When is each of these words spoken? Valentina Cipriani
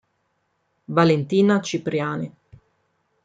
Valentina 0.97 1.59
Cipriani 1.61 2.33